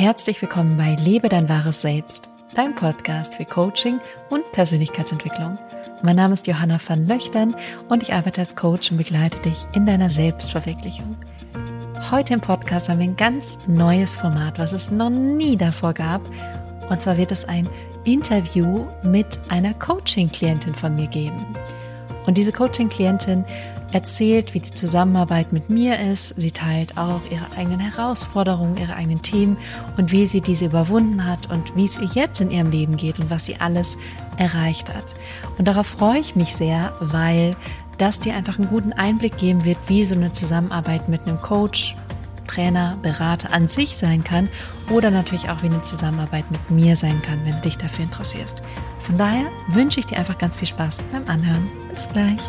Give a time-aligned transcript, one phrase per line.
[0.00, 3.98] Herzlich willkommen bei Lebe dein wahres Selbst, dein Podcast für Coaching
[4.30, 5.58] und Persönlichkeitsentwicklung.
[6.02, 7.56] Mein Name ist Johanna van Löchtern
[7.88, 11.16] und ich arbeite als Coach und begleite dich in deiner Selbstverwirklichung.
[12.12, 16.20] Heute im Podcast haben wir ein ganz neues Format, was es noch nie davor gab.
[16.88, 17.68] Und zwar wird es ein
[18.04, 21.44] Interview mit einer Coaching-Klientin von mir geben.
[22.24, 23.44] Und diese Coaching-Klientin
[23.92, 26.40] erzählt, wie die Zusammenarbeit mit mir ist.
[26.40, 29.56] Sie teilt auch ihre eigenen Herausforderungen, ihre eigenen Themen
[29.96, 33.18] und wie sie diese überwunden hat und wie es ihr jetzt in ihrem Leben geht
[33.18, 33.98] und was sie alles
[34.36, 35.14] erreicht hat.
[35.56, 37.56] Und darauf freue ich mich sehr, weil
[37.96, 41.96] das dir einfach einen guten Einblick geben wird, wie so eine Zusammenarbeit mit einem Coach,
[42.46, 44.48] Trainer, Berater an sich sein kann
[44.90, 48.62] oder natürlich auch wie eine Zusammenarbeit mit mir sein kann, wenn du dich dafür interessierst.
[48.98, 51.68] Von daher wünsche ich dir einfach ganz viel Spaß beim Anhören.
[51.90, 52.40] Bis gleich.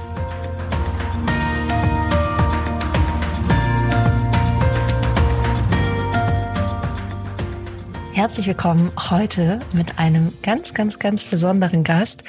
[8.30, 12.24] Herzlich willkommen heute mit einem ganz, ganz, ganz besonderen Gast.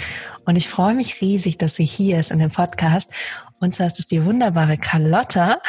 [0.47, 3.13] Und ich freue mich riesig, dass sie hier ist in dem Podcast.
[3.61, 5.61] Und zwar ist es die wunderbare Carlotta.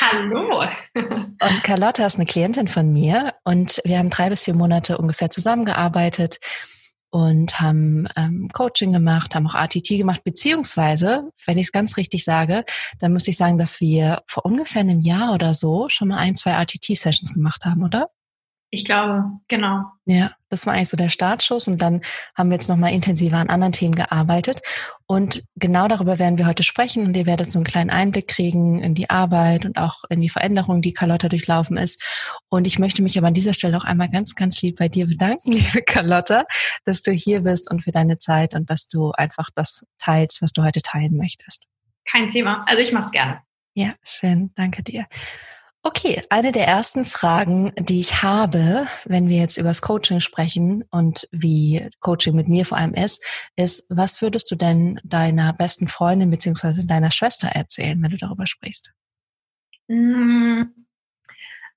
[0.00, 0.62] Hallo.
[0.94, 5.28] Und Carlotta ist eine Klientin von mir und wir haben drei bis vier Monate ungefähr
[5.28, 6.38] zusammengearbeitet
[7.10, 12.22] und haben ähm, Coaching gemacht, haben auch ATT gemacht, beziehungsweise, wenn ich es ganz richtig
[12.22, 12.64] sage,
[13.00, 16.36] dann müsste ich sagen, dass wir vor ungefähr einem Jahr oder so schon mal ein,
[16.36, 18.08] zwei ATT-Sessions gemacht haben, oder?
[18.74, 19.84] Ich glaube, genau.
[20.06, 22.00] Ja, das war eigentlich so der Startschuss und dann
[22.34, 24.62] haben wir jetzt nochmal intensiver an anderen Themen gearbeitet.
[25.06, 28.82] Und genau darüber werden wir heute sprechen und ihr werdet so einen kleinen Einblick kriegen
[28.82, 32.02] in die Arbeit und auch in die Veränderungen, die Carlotta durchlaufen ist.
[32.48, 35.06] Und ich möchte mich aber an dieser Stelle auch einmal ganz, ganz lieb bei dir
[35.06, 36.46] bedanken, liebe Carlotta,
[36.86, 40.54] dass du hier bist und für deine Zeit und dass du einfach das teilst, was
[40.54, 41.66] du heute teilen möchtest.
[42.10, 42.64] Kein Thema.
[42.66, 43.42] Also ich mach's gerne.
[43.74, 44.50] Ja, schön.
[44.54, 45.04] Danke dir.
[45.84, 50.84] Okay, eine der ersten Fragen, die ich habe, wenn wir jetzt über das Coaching sprechen
[50.92, 53.24] und wie Coaching mit mir vor allem ist,
[53.56, 58.46] ist, was würdest du denn deiner besten Freundin beziehungsweise deiner Schwester erzählen, wenn du darüber
[58.46, 58.92] sprichst?
[59.88, 60.62] Mm,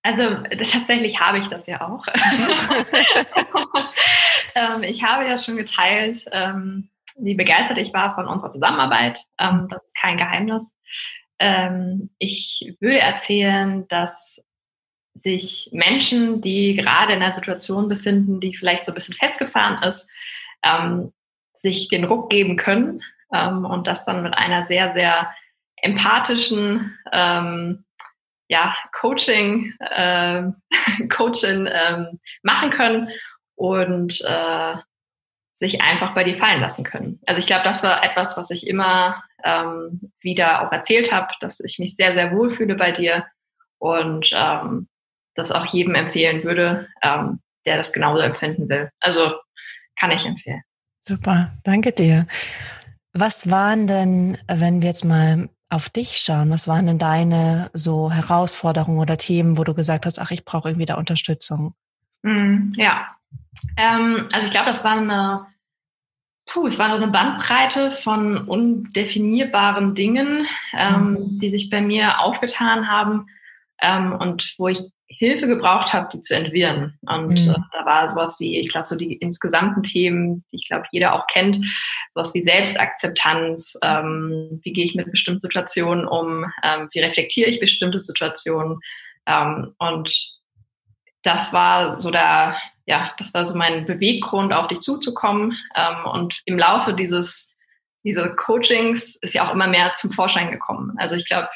[0.03, 2.05] also tatsächlich habe ich das ja auch.
[4.55, 9.19] Ähm, ich habe ja schon geteilt, ähm, wie begeistert ich war von unserer Zusammenarbeit.
[9.37, 10.77] Ähm, das ist kein Geheimnis.
[11.39, 14.43] Ähm, ich würde erzählen, dass
[15.13, 20.09] sich Menschen, die gerade in einer Situation befinden, die vielleicht so ein bisschen festgefahren ist,
[20.63, 21.13] ähm,
[21.53, 23.01] sich den Ruck geben können
[23.33, 25.33] ähm, und das dann mit einer sehr, sehr
[25.77, 27.85] empathischen ähm,
[28.47, 30.43] ja, Coaching, äh,
[31.09, 33.09] Coaching ähm, machen können
[33.55, 34.75] und äh,
[35.53, 37.21] sich einfach bei dir fallen lassen können.
[37.25, 41.59] Also ich glaube, das war etwas, was ich immer ähm, wieder auch erzählt habe, dass
[41.59, 43.25] ich mich sehr, sehr wohl fühle bei dir
[43.77, 44.87] und ähm,
[45.35, 48.89] das auch jedem empfehlen würde, ähm, der das genauso empfinden will.
[48.99, 49.35] Also
[49.99, 50.61] kann ich empfehlen.
[51.01, 52.27] Super, danke dir.
[53.13, 58.11] Was waren denn, wenn wir jetzt mal auf dich schauen, was waren denn deine so
[58.11, 61.75] Herausforderungen oder Themen, wo du gesagt hast, ach, ich brauche irgendwie da Unterstützung?
[62.23, 63.15] Mm, ja,
[63.77, 65.47] ähm, also ich glaube, das war eine,
[66.45, 71.39] puh, es war so eine Bandbreite von undefinierbaren Dingen, ähm, mhm.
[71.39, 73.27] die sich bei mir aufgetan haben
[73.81, 76.97] ähm, und wo ich Hilfe gebraucht habe, die zu entwirren.
[77.01, 77.51] Und mhm.
[77.51, 81.13] äh, da war sowas wie, ich glaube, so die insgesamten Themen, die ich glaube, jeder
[81.13, 81.65] auch kennt,
[82.13, 87.59] sowas wie Selbstakzeptanz, ähm, wie gehe ich mit bestimmten Situationen um, ähm, wie reflektiere ich
[87.59, 88.79] bestimmte Situationen.
[89.27, 90.11] Ähm, und
[91.23, 95.57] das war so der, ja, das war so mein Beweggrund, auf dich zuzukommen.
[95.75, 97.53] Ähm, und im Laufe dieses,
[98.03, 100.93] dieser Coachings ist ja auch immer mehr zum Vorschein gekommen.
[100.97, 101.49] Also ich glaube,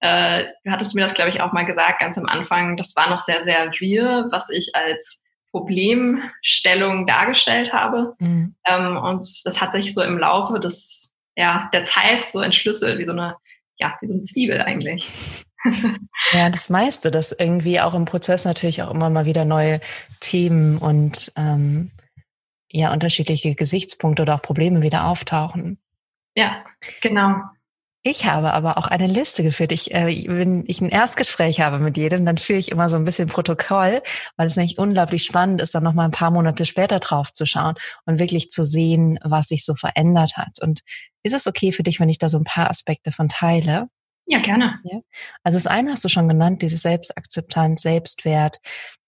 [0.00, 3.10] äh, du hattest mir das, glaube ich, auch mal gesagt, ganz am Anfang, das war
[3.10, 8.14] noch sehr, sehr wir, was ich als Problemstellung dargestellt habe.
[8.18, 8.54] Mhm.
[8.64, 13.04] Ähm, und das hat sich so im Laufe des, ja, der Zeit so entschlüsselt, wie
[13.04, 13.36] so eine,
[13.78, 15.44] ja, wie so eine Zwiebel eigentlich.
[16.32, 19.80] ja, das meiste, dass irgendwie auch im Prozess natürlich auch immer mal wieder neue
[20.20, 21.90] Themen und ähm,
[22.70, 25.78] ja, unterschiedliche Gesichtspunkte oder auch Probleme wieder auftauchen.
[26.34, 26.64] Ja,
[27.00, 27.34] genau.
[28.02, 29.72] Ich habe aber auch eine Liste geführt.
[29.72, 33.04] Ich, äh, wenn ich ein Erstgespräch habe mit jedem, dann führe ich immer so ein
[33.04, 34.02] bisschen Protokoll,
[34.38, 37.44] weil es nämlich unglaublich spannend ist, dann noch mal ein paar Monate später drauf zu
[37.44, 37.74] schauen
[38.06, 40.62] und wirklich zu sehen, was sich so verändert hat.
[40.62, 40.80] Und
[41.22, 43.88] ist es okay für dich, wenn ich da so ein paar Aspekte von teile?
[44.30, 44.78] Ja, gerne.
[44.84, 45.00] Ja.
[45.42, 48.60] Also das eine hast du schon genannt, diese Selbstakzeptanz, Selbstwert.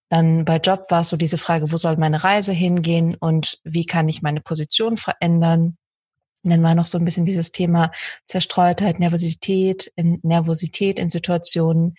[0.09, 3.85] Dann bei Job war es so diese Frage, wo soll meine Reise hingehen und wie
[3.85, 5.77] kann ich meine Position verändern?
[6.43, 7.91] Und dann war noch so ein bisschen dieses Thema
[8.25, 11.95] Zerstreutheit, Nervosität, in Nervosität in Situationen,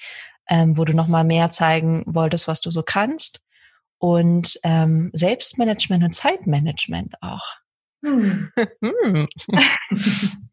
[0.49, 3.41] ähm, wo du noch mal mehr zeigen wolltest, was du so kannst.
[3.99, 7.47] und ähm, Selbstmanagement und Zeitmanagement auch.
[8.05, 8.51] Hm.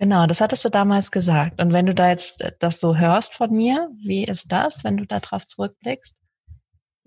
[0.00, 1.60] genau, das hattest du damals gesagt.
[1.60, 5.06] Und wenn du da jetzt das so hörst von mir, wie ist das, wenn du
[5.06, 6.16] darauf zurückblickst?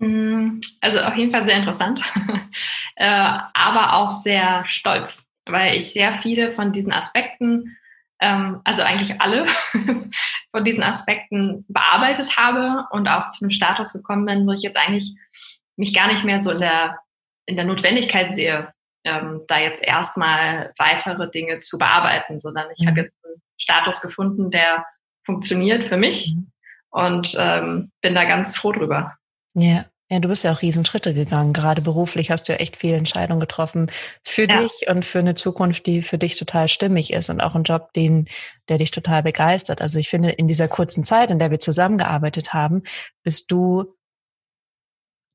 [0.00, 2.02] Hm, also auf jeden Fall sehr interessant,
[2.96, 7.76] äh, aber auch sehr stolz, weil ich sehr viele von diesen Aspekten,
[8.20, 9.46] ähm, also eigentlich alle
[10.50, 14.78] von diesen Aspekten bearbeitet habe und auch zu einem Status gekommen bin, wo ich jetzt
[14.78, 15.14] eigentlich
[15.76, 16.98] mich gar nicht mehr so in der,
[17.46, 18.72] in der Notwendigkeit sehe,
[19.04, 22.90] ähm, da jetzt erstmal weitere Dinge zu bearbeiten, sondern ich mhm.
[22.90, 24.84] habe jetzt einen Status gefunden, der
[25.24, 26.50] funktioniert für mich mhm.
[26.90, 29.14] und ähm, bin da ganz froh drüber.
[29.54, 29.86] Ja.
[30.10, 31.54] Ja, du bist ja auch Riesenschritte gegangen.
[31.54, 33.90] Gerade beruflich hast du ja echt viele Entscheidungen getroffen
[34.22, 34.60] für ja.
[34.60, 37.92] dich und für eine Zukunft, die für dich total stimmig ist und auch einen Job,
[37.94, 38.28] den,
[38.68, 39.80] der dich total begeistert.
[39.80, 42.82] Also ich finde, in dieser kurzen Zeit, in der wir zusammengearbeitet haben,
[43.22, 43.96] bist du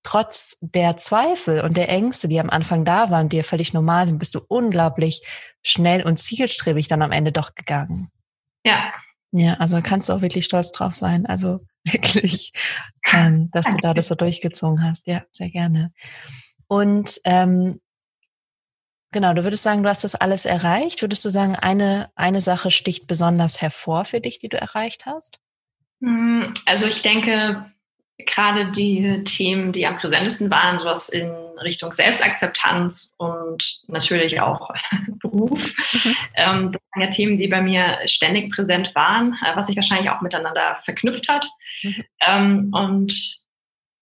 [0.03, 4.07] trotz der Zweifel und der Ängste, die am Anfang da waren, die ja völlig normal
[4.07, 5.21] sind, bist du unglaublich
[5.61, 8.09] schnell und zielstrebig dann am Ende doch gegangen.
[8.63, 8.93] Ja.
[9.31, 11.25] Ja, also kannst du auch wirklich stolz drauf sein.
[11.25, 12.53] Also wirklich,
[13.11, 15.07] ähm, dass du da das so durchgezogen hast.
[15.07, 15.91] Ja, sehr gerne.
[16.67, 17.79] Und ähm,
[19.11, 21.01] genau, du würdest sagen, du hast das alles erreicht.
[21.01, 25.39] Würdest du sagen, eine, eine Sache sticht besonders hervor für dich, die du erreicht hast?
[26.01, 27.71] Hm, also ich denke,
[28.25, 31.31] gerade die Themen, die am präsentesten waren, sowas in
[31.61, 34.69] Richtung Selbstakzeptanz und natürlich auch
[35.07, 35.73] Beruf.
[35.93, 36.15] Mhm.
[36.35, 40.09] Ähm, das waren ja Themen, die bei mir ständig präsent waren, äh, was sich wahrscheinlich
[40.09, 41.45] auch miteinander verknüpft hat.
[41.83, 42.03] Mhm.
[42.25, 43.45] Ähm, und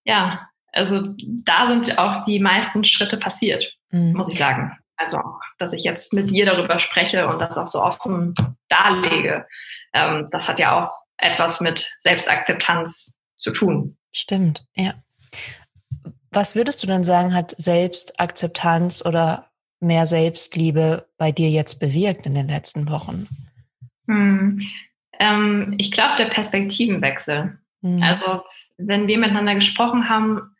[0.04, 4.14] ja, also da sind auch die meisten Schritte passiert, mhm.
[4.14, 4.78] muss ich sagen.
[4.98, 5.20] Also,
[5.60, 8.34] dass ich jetzt mit dir darüber spreche und das auch so offen
[8.68, 9.46] darlege,
[9.94, 13.98] ähm, das hat ja auch etwas mit Selbstakzeptanz zu tun.
[14.18, 14.96] Stimmt, ja.
[16.32, 22.34] Was würdest du denn sagen, hat Selbstakzeptanz oder mehr Selbstliebe bei dir jetzt bewirkt in
[22.34, 23.28] den letzten Wochen?
[24.08, 24.60] Hm.
[25.20, 27.60] Ähm, ich glaube, der Perspektivenwechsel.
[27.84, 28.02] Hm.
[28.02, 28.42] Also,
[28.78, 30.56] wenn wir miteinander gesprochen haben,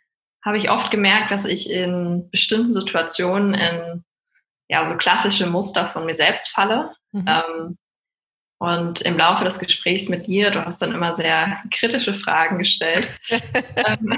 [0.46, 4.04] habe ich oft gemerkt, dass ich in bestimmten Situationen in
[4.70, 6.94] ja, so klassische Muster von mir selbst falle.
[7.12, 7.26] Mhm.
[7.28, 7.78] Ähm,
[8.60, 13.08] und im Laufe des Gesprächs mit dir, du hast dann immer sehr kritische Fragen gestellt,
[13.30, 14.18] ähm,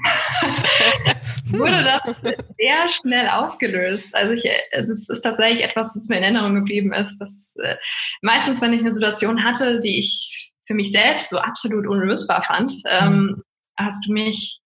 [1.52, 4.16] wurde das sehr schnell aufgelöst.
[4.16, 7.20] Also ich, es, ist, ist, tatsächlich etwas, was mir in Erinnerung geblieben ist.
[7.20, 7.76] Dass, äh,
[8.22, 12.74] meistens, wenn ich eine Situation hatte, die ich für mich selbst so absolut unlösbar fand,
[12.86, 13.44] ähm, mhm.
[13.78, 14.62] hast du mich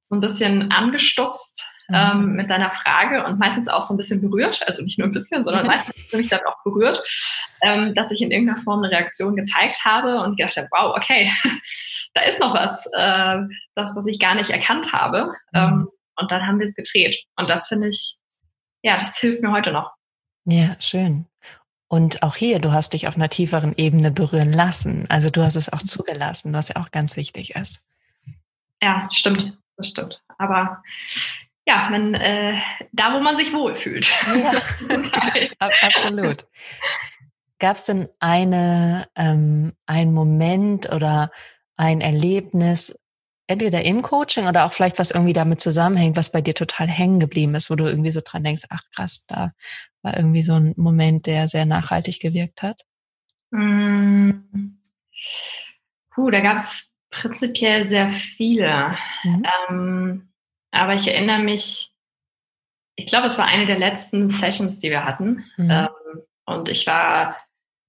[0.00, 2.36] so ein bisschen angestupst ähm, mhm.
[2.36, 5.44] mit deiner Frage und meistens auch so ein bisschen berührt, also nicht nur ein bisschen,
[5.44, 7.02] sondern meistens mich dann auch berührt,
[7.62, 11.30] ähm, dass ich in irgendeiner Form eine Reaktion gezeigt habe und gedacht habe, wow, okay,
[12.14, 13.38] da ist noch was, äh,
[13.74, 15.34] das, was ich gar nicht erkannt habe.
[15.52, 15.58] Mhm.
[15.58, 15.88] Ähm,
[16.18, 17.16] und dann haben wir es gedreht.
[17.36, 18.16] Und das finde ich,
[18.82, 19.92] ja, das hilft mir heute noch.
[20.44, 21.26] Ja, schön.
[21.88, 25.06] Und auch hier, du hast dich auf einer tieferen Ebene berühren lassen.
[25.08, 27.86] Also du hast es auch zugelassen, was ja auch ganz wichtig ist.
[28.82, 29.58] Ja, stimmt.
[29.76, 30.22] Das stimmt.
[30.38, 30.82] Aber
[31.66, 32.58] ja, man, äh,
[32.92, 34.08] da wo man sich wohlfühlt.
[34.26, 34.52] Ja,
[35.82, 36.46] absolut.
[37.58, 41.30] Gab es denn eine, ähm, einen Moment oder
[41.76, 42.98] ein Erlebnis,
[43.48, 47.20] entweder im Coaching oder auch vielleicht was irgendwie damit zusammenhängt, was bei dir total hängen
[47.20, 49.52] geblieben ist, wo du irgendwie so dran denkst, ach krass, da
[50.02, 52.82] war irgendwie so ein Moment, der sehr nachhaltig gewirkt hat?
[53.50, 54.30] Mm.
[56.10, 58.96] Puh, da gab es prinzipiell sehr viele.
[59.24, 59.42] Mhm.
[59.68, 60.28] Ähm,
[60.76, 61.90] aber ich erinnere mich,
[62.96, 65.44] ich glaube, es war eine der letzten Sessions, die wir hatten.
[65.56, 65.70] Mhm.
[65.70, 65.88] Ähm,
[66.46, 67.36] und ich war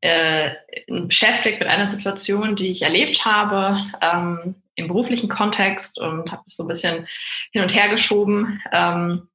[0.01, 0.51] äh,
[0.88, 6.56] beschäftigt mit einer Situation, die ich erlebt habe ähm, im beruflichen Kontext und habe es
[6.56, 7.08] so ein bisschen
[7.51, 8.62] hin und her geschoben.
[8.72, 9.29] Ähm,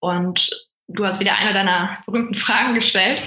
[0.00, 0.50] und
[0.88, 3.20] du hast wieder eine deiner berühmten Fragen gestellt.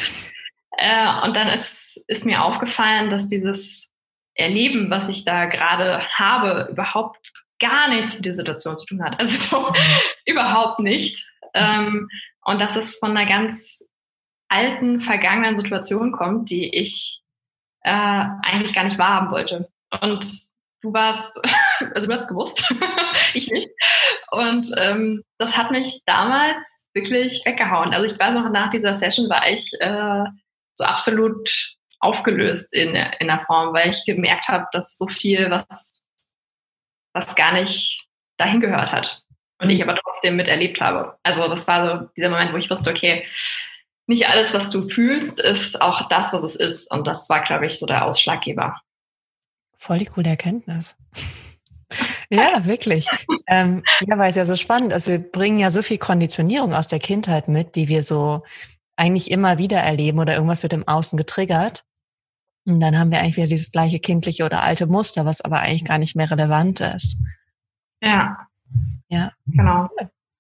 [0.77, 3.91] Äh, und dann ist, ist mir aufgefallen, dass dieses
[4.36, 7.31] Erleben, was ich da gerade habe, überhaupt
[7.63, 9.20] gar nichts mit der Situation zu tun hat.
[9.20, 9.75] Also so mhm.
[10.25, 11.24] überhaupt nicht.
[11.53, 12.10] Ähm,
[12.43, 13.89] und dass es von einer ganz
[14.50, 17.22] alten, vergangenen Situation kommt, die ich
[17.82, 19.70] äh, eigentlich gar nicht wahrhaben wollte.
[20.01, 20.25] Und
[20.82, 21.39] du warst,
[21.96, 22.74] also du hast gewusst,
[23.34, 23.70] ich nicht.
[24.32, 27.93] Und ähm, das hat mich damals wirklich weggehauen.
[27.93, 30.25] Also ich weiß noch, nach dieser Session war ich äh,
[30.75, 36.02] so absolut aufgelöst in, in der Form, weil ich gemerkt habe, dass so viel, was
[37.13, 39.24] was gar nicht dahin gehört hat.
[39.60, 39.89] Und ich mhm.
[39.89, 41.17] aber trotzdem miterlebt habe.
[41.24, 43.25] Also das war so dieser Moment, wo ich wusste, okay,
[44.08, 46.91] nicht alles, was du fühlst, ist auch das, was es ist.
[46.91, 48.82] Und das war, glaube ich, so der Ausschlaggeber.
[49.77, 50.98] Voll die coole Erkenntnis.
[52.29, 53.08] Ja, wirklich.
[53.46, 55.08] ähm, ja, weil es ja so spannend ist.
[55.08, 58.41] Wir bringen ja so viel Konditionierung aus der Kindheit mit, die wir so
[58.96, 61.84] eigentlich immer wieder erleben oder irgendwas wird im Außen getriggert.
[62.65, 65.86] Und dann haben wir eigentlich wieder dieses gleiche kindliche oder alte Muster, was aber eigentlich
[65.86, 67.17] gar nicht mehr relevant ist.
[68.01, 68.48] Ja.
[69.10, 69.32] Ja.
[69.46, 69.89] Genau.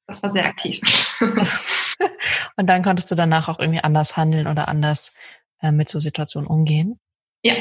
[0.07, 0.81] Das war sehr aktiv.
[2.57, 5.15] Und dann konntest du danach auch irgendwie anders handeln oder anders
[5.61, 6.99] äh, mit so Situationen umgehen.
[7.41, 7.55] Ja,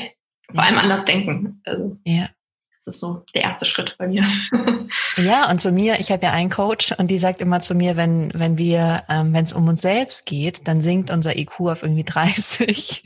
[0.47, 0.63] vor ja.
[0.63, 1.61] allem anders denken.
[1.65, 2.29] Also, ja.
[2.77, 4.27] Das ist so der erste Schritt bei mir.
[5.17, 7.97] ja, und zu mir, ich habe ja einen Coach und die sagt immer zu mir,
[7.97, 11.85] wenn, wenn wir, ähm, wenn es um uns selbst geht, dann sinkt unser IQ auf
[11.85, 13.05] irgendwie 30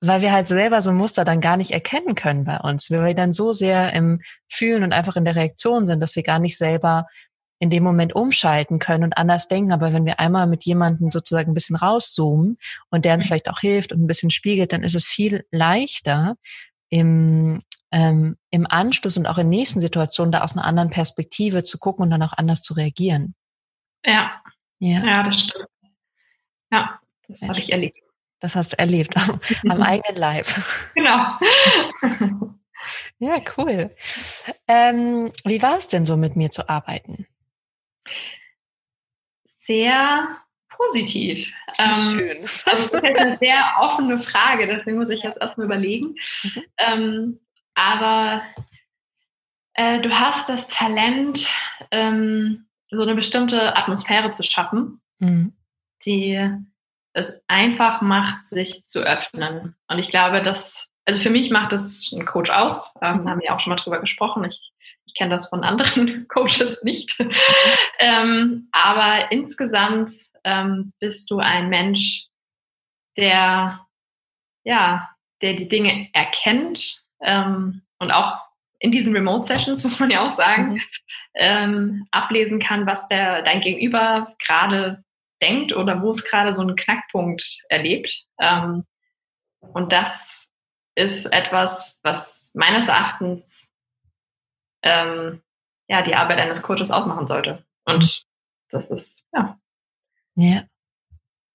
[0.00, 3.04] weil wir halt selber so ein Muster dann gar nicht erkennen können bei uns, weil
[3.04, 6.38] wir dann so sehr im Fühlen und einfach in der Reaktion sind, dass wir gar
[6.38, 7.06] nicht selber
[7.58, 9.72] in dem Moment umschalten können und anders denken.
[9.72, 12.58] Aber wenn wir einmal mit jemandem sozusagen ein bisschen rauszoomen
[12.90, 16.36] und der uns vielleicht auch hilft und ein bisschen spiegelt, dann ist es viel leichter
[16.90, 17.58] im,
[17.90, 22.02] ähm, im Anschluss und auch in nächsten Situationen da aus einer anderen Perspektive zu gucken
[22.02, 23.34] und dann auch anders zu reagieren.
[24.04, 24.42] Ja.
[24.80, 25.66] Ja, ja das stimmt.
[26.70, 28.03] Ja, das habe ich erlebt.
[28.44, 30.46] Das hast du erlebt am, am eigenen Leib.
[30.94, 31.38] Genau.
[33.18, 33.96] ja, cool.
[34.68, 37.26] Ähm, wie war es denn so, mit mir zu arbeiten?
[39.60, 40.28] Sehr
[40.68, 41.50] positiv.
[41.78, 42.40] Ähm, Schön.
[42.66, 46.16] das ist jetzt eine sehr offene Frage, deswegen muss ich jetzt erstmal überlegen.
[46.42, 46.62] Mhm.
[46.76, 47.40] Ähm,
[47.72, 48.42] aber
[49.72, 51.48] äh, du hast das Talent,
[51.90, 55.54] ähm, so eine bestimmte Atmosphäre zu schaffen, mhm.
[56.04, 56.46] die
[57.14, 59.76] es einfach macht, sich zu öffnen.
[59.88, 62.92] Und ich glaube, dass, also für mich macht das ein Coach aus.
[63.00, 64.44] Ähm, da haben wir auch schon mal drüber gesprochen.
[64.44, 64.60] Ich,
[65.06, 67.24] ich kenne das von anderen Coaches nicht.
[68.00, 70.10] ähm, aber insgesamt
[70.42, 72.26] ähm, bist du ein Mensch,
[73.16, 73.86] der,
[74.64, 75.08] ja,
[75.40, 78.38] der die Dinge erkennt ähm, und auch
[78.80, 80.80] in diesen Remote Sessions, muss man ja auch sagen, mhm.
[81.36, 85.04] ähm, ablesen kann, was der, dein Gegenüber gerade
[85.44, 88.24] denkt oder wo es gerade so einen Knackpunkt erlebt.
[88.40, 88.84] Ähm,
[89.60, 90.48] und das
[90.94, 93.72] ist etwas, was meines Erachtens
[94.82, 95.42] ähm,
[95.88, 97.64] ja die Arbeit eines Coaches ausmachen sollte.
[97.84, 98.68] Und mhm.
[98.70, 99.58] das ist ja.
[100.36, 100.62] Ja,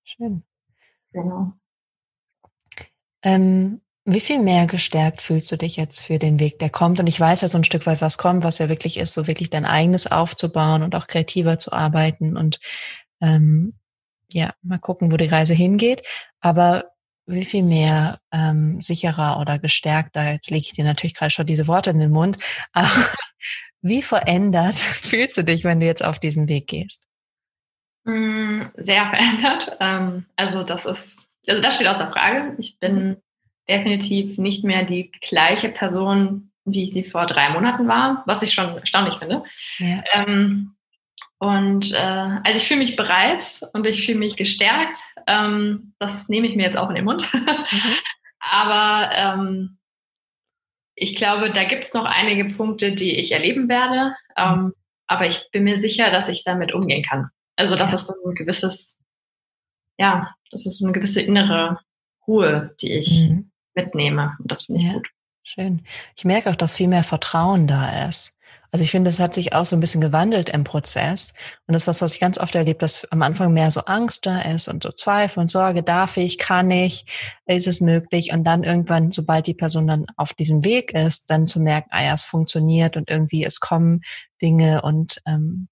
[0.04, 0.44] schön.
[1.12, 1.52] Genau.
[3.22, 7.00] Ähm, wie viel mehr gestärkt fühlst du dich jetzt für den Weg, der kommt?
[7.00, 9.26] Und ich weiß ja so ein Stück weit, was kommt, was ja wirklich ist, so
[9.26, 12.58] wirklich dein eigenes aufzubauen und auch kreativer zu arbeiten und
[13.20, 13.79] ähm,
[14.32, 16.06] ja, mal gucken, wo die Reise hingeht.
[16.40, 16.90] Aber
[17.26, 21.66] wie viel mehr ähm, sicherer oder gestärkter, jetzt lege ich dir natürlich gerade schon diese
[21.66, 22.36] Worte in den Mund,
[22.72, 23.06] aber
[23.82, 27.06] wie verändert fühlst du dich, wenn du jetzt auf diesen Weg gehst?
[28.04, 29.76] Mm, sehr verändert.
[29.82, 32.54] Ähm, also das ist, also das steht außer Frage.
[32.58, 33.16] Ich bin
[33.66, 38.52] definitiv nicht mehr die gleiche Person, wie ich sie vor drei Monaten war, was ich
[38.52, 39.42] schon erstaunlich finde.
[39.78, 40.02] Ja.
[40.12, 40.74] Ähm,
[41.40, 44.98] und äh, also ich fühle mich bereit und ich fühle mich gestärkt.
[45.26, 47.26] Ähm, das nehme ich mir jetzt auch in den Mund.
[47.32, 47.46] Mhm.
[48.40, 49.78] Aber ähm,
[50.94, 54.14] ich glaube, da gibt es noch einige Punkte, die ich erleben werde.
[54.36, 54.72] Ähm, mhm.
[55.06, 57.30] Aber ich bin mir sicher, dass ich damit umgehen kann.
[57.56, 57.96] Also das ja.
[57.96, 59.00] ist so ein gewisses,
[59.96, 61.78] ja, das ist so eine gewisse innere
[62.26, 63.50] Ruhe, die ich mhm.
[63.74, 64.36] mitnehme.
[64.40, 64.92] Und das finde ich ja.
[64.92, 65.08] gut.
[65.42, 65.86] Schön.
[66.16, 68.36] Ich merke auch, dass viel mehr Vertrauen da ist.
[68.72, 71.34] Also ich finde, es hat sich auch so ein bisschen gewandelt im Prozess.
[71.66, 74.26] Und das ist was, was ich ganz oft erlebe, dass am Anfang mehr so Angst
[74.26, 77.04] da ist und so Zweifel und Sorge, darf ich, kann ich,
[77.46, 78.32] ist es möglich?
[78.32, 82.04] Und dann irgendwann, sobald die Person dann auf diesem Weg ist, dann zu merken, ah
[82.04, 84.02] ja, es funktioniert und irgendwie es kommen
[84.40, 85.68] Dinge und ähm,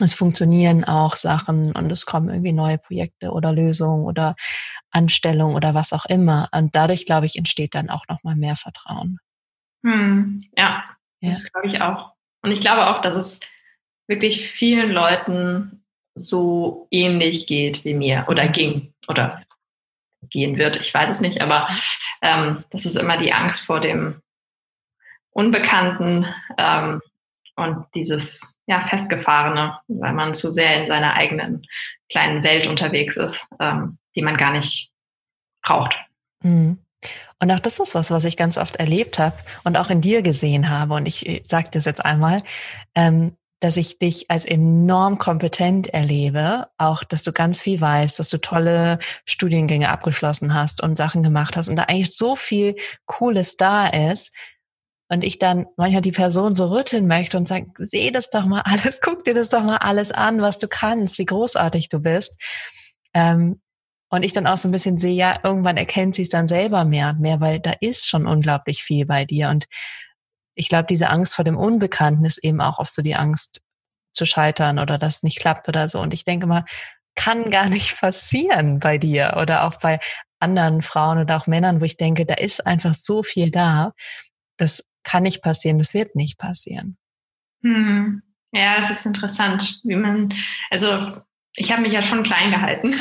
[0.00, 4.36] es funktionieren auch Sachen und es kommen irgendwie neue Projekte oder Lösungen oder
[4.90, 6.48] Anstellungen oder was auch immer.
[6.52, 9.18] Und dadurch, glaube ich, entsteht dann auch nochmal mehr Vertrauen.
[9.84, 10.84] Hm, ja,
[11.22, 11.48] das ja.
[11.50, 12.15] glaube ich auch.
[12.46, 13.40] Und ich glaube auch, dass es
[14.06, 15.84] wirklich vielen Leuten
[16.14, 19.42] so ähnlich geht wie mir oder ging oder
[20.30, 20.76] gehen wird.
[20.76, 21.66] Ich weiß es nicht, aber
[22.22, 24.22] ähm, das ist immer die Angst vor dem
[25.30, 27.02] Unbekannten ähm,
[27.56, 31.66] und dieses ja festgefahrene, weil man zu sehr in seiner eigenen
[32.08, 34.92] kleinen Welt unterwegs ist, ähm, die man gar nicht
[35.64, 35.96] braucht.
[36.44, 36.78] Mhm.
[37.38, 40.22] Und auch das ist was, was ich ganz oft erlebt habe und auch in dir
[40.22, 40.94] gesehen habe.
[40.94, 42.42] Und ich sage das jetzt einmal,
[42.94, 48.28] ähm, dass ich dich als enorm kompetent erlebe, auch dass du ganz viel weißt, dass
[48.28, 52.76] du tolle Studiengänge abgeschlossen hast und Sachen gemacht hast und da eigentlich so viel
[53.06, 54.34] Cooles da ist.
[55.08, 58.62] Und ich dann manchmal die Person so rütteln möchte und sagen, seh das doch mal
[58.62, 62.42] alles, guck dir das doch mal alles an, was du kannst, wie großartig du bist.
[63.14, 63.60] Ähm,
[64.08, 66.84] und ich dann auch so ein bisschen sehe, ja, irgendwann erkennt sie es dann selber
[66.84, 69.48] mehr und mehr, weil da ist schon unglaublich viel bei dir.
[69.48, 69.66] Und
[70.54, 73.60] ich glaube, diese Angst vor dem Unbekannten ist eben auch oft so die Angst
[74.12, 76.00] zu scheitern oder dass nicht klappt oder so.
[76.00, 76.64] Und ich denke mal,
[77.16, 80.00] kann gar nicht passieren bei dir oder auch bei
[80.38, 83.92] anderen Frauen oder auch Männern, wo ich denke, da ist einfach so viel da.
[84.56, 86.96] Das kann nicht passieren, das wird nicht passieren.
[87.62, 88.22] Hm.
[88.52, 90.32] Ja, es ist interessant, wie man,
[90.70, 91.20] also
[91.56, 92.94] ich habe mich ja schon klein gehalten.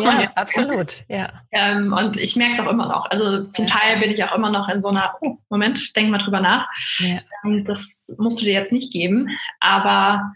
[0.00, 1.30] Ja, absolut, ja.
[1.52, 3.10] Ähm, und ich merke es auch immer noch.
[3.10, 3.74] Also zum ja.
[3.76, 6.66] Teil bin ich auch immer noch in so einer, oh, Moment, denk mal drüber nach.
[6.98, 7.20] Ja.
[7.44, 9.28] Ähm, das musst du dir jetzt nicht geben.
[9.60, 10.32] Aber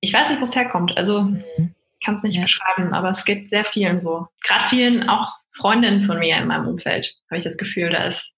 [0.00, 0.96] ich weiß nicht, wo es herkommt.
[0.96, 1.74] Also mhm.
[2.02, 2.42] kann es nicht ja.
[2.42, 4.28] beschreiben, aber es geht sehr vielen so.
[4.42, 8.34] Gerade vielen, auch Freundinnen von mir in meinem Umfeld, habe ich das Gefühl, da ist,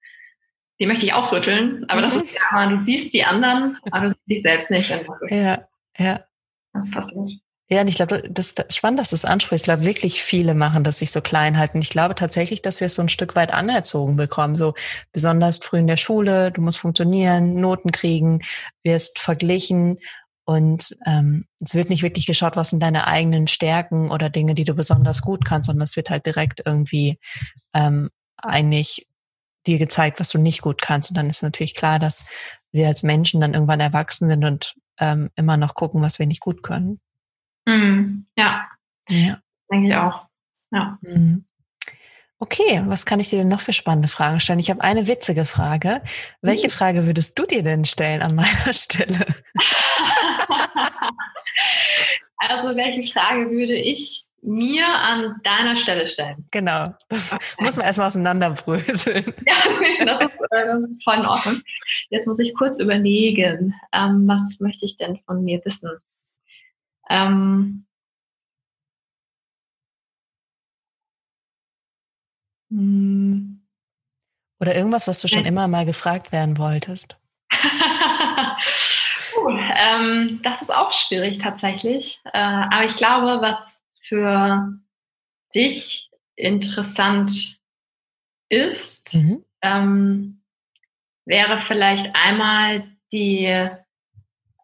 [0.81, 2.05] die möchte ich auch rütteln, aber mhm.
[2.05, 4.91] das ist ja, du siehst die anderen, aber du siehst dich selbst nicht.
[5.29, 6.25] ja, ja.
[6.73, 7.31] Das passiert.
[7.73, 9.63] Ja, und ich glaube, das ist spannend, dass du es ansprichst.
[9.63, 11.79] Ich glaube, wirklich viele machen das sich so klein halten.
[11.81, 14.57] Ich glaube tatsächlich, dass wir es so ein Stück weit anerzogen bekommen.
[14.57, 14.75] So
[15.13, 18.41] besonders früh in der Schule, du musst funktionieren, Noten kriegen,
[18.83, 19.99] wirst verglichen.
[20.45, 24.65] Und ähm, es wird nicht wirklich geschaut, was sind deine eigenen Stärken oder Dinge, die
[24.65, 27.21] du besonders gut kannst, sondern es wird halt direkt irgendwie
[27.73, 29.07] ähm, eigentlich
[29.69, 31.11] dir gezeigt, was du nicht gut kannst.
[31.11, 32.25] Und dann ist natürlich klar, dass
[32.73, 36.41] wir als Menschen dann irgendwann erwachsen sind und ähm, immer noch gucken, was wir nicht
[36.41, 37.01] gut können.
[37.71, 38.27] Mhm.
[38.37, 38.67] Ja.
[39.09, 39.41] Ja.
[39.71, 40.27] Denke ich auch.
[40.73, 40.99] Ja.
[41.03, 41.45] Mhm.
[42.43, 44.59] Okay, was kann ich dir denn noch für spannende Fragen stellen?
[44.59, 46.01] Ich habe eine witzige Frage.
[46.41, 46.73] Welche mhm.
[46.73, 49.27] Frage würdest du dir denn stellen an meiner Stelle?
[52.39, 56.47] also, welche Frage würde ich mir an deiner Stelle stellen?
[56.51, 56.95] Genau.
[57.11, 57.45] Das okay.
[57.59, 59.25] muss man erstmal auseinanderbröseln.
[59.47, 61.61] Ja, das ist, äh, das ist voll in Ordnung.
[62.09, 65.91] Jetzt muss ich kurz überlegen, ähm, was möchte ich denn von mir wissen?
[67.11, 67.85] Ähm,
[72.71, 73.67] hm.
[74.61, 77.19] Oder irgendwas, was du schon immer mal gefragt werden wolltest?
[79.37, 82.21] uh, ähm, das ist auch schwierig tatsächlich.
[82.33, 84.79] Äh, aber ich glaube, was für
[85.55, 87.59] dich interessant
[88.49, 89.45] ist, mhm.
[89.63, 90.43] ähm,
[91.25, 93.69] wäre vielleicht einmal die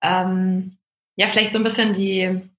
[0.02, 0.75] ähm,
[1.16, 2.50] ja vielleicht so ein bisschen die,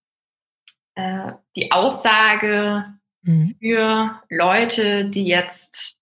[0.95, 2.85] äh, die Aussage
[3.21, 3.55] mhm.
[3.59, 5.99] für Leute, die jetzt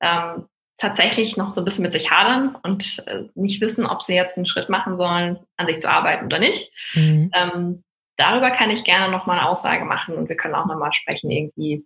[0.00, 0.46] ähm,
[0.78, 4.36] tatsächlich noch so ein bisschen mit sich hadern und äh, nicht wissen, ob sie jetzt
[4.36, 6.72] einen Schritt machen sollen, an sich zu arbeiten oder nicht.
[6.94, 7.30] Mhm.
[7.34, 7.84] Ähm,
[8.16, 10.92] darüber kann ich gerne noch mal eine Aussage machen und wir können auch noch mal
[10.92, 11.84] sprechen irgendwie,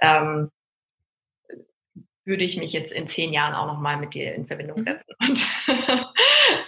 [0.00, 0.50] ähm,
[2.30, 4.84] würde ich mich jetzt in zehn Jahren auch noch mal mit dir in Verbindung mhm.
[4.84, 5.46] setzen und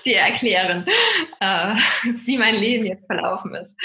[0.05, 0.85] dir erklären,
[1.41, 1.75] äh,
[2.27, 3.79] wie mein Leben jetzt verlaufen ist.